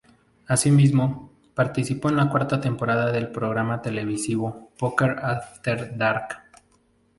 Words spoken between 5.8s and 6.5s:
Dark.